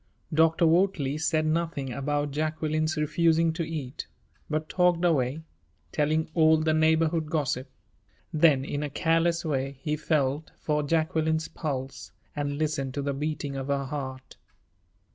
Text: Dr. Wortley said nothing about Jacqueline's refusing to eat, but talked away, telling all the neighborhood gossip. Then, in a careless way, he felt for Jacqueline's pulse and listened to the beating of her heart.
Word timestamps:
Dr. 0.33 0.65
Wortley 0.65 1.19
said 1.19 1.45
nothing 1.45 1.93
about 1.93 2.31
Jacqueline's 2.31 2.97
refusing 2.97 3.53
to 3.53 3.61
eat, 3.63 4.07
but 4.49 4.67
talked 4.67 5.05
away, 5.05 5.43
telling 5.91 6.27
all 6.33 6.57
the 6.57 6.73
neighborhood 6.73 7.27
gossip. 7.29 7.69
Then, 8.33 8.65
in 8.65 8.81
a 8.81 8.89
careless 8.89 9.45
way, 9.45 9.77
he 9.83 9.95
felt 9.95 10.49
for 10.57 10.81
Jacqueline's 10.81 11.47
pulse 11.49 12.11
and 12.35 12.57
listened 12.57 12.95
to 12.95 13.03
the 13.03 13.13
beating 13.13 13.55
of 13.55 13.67
her 13.67 13.85
heart. 13.85 14.37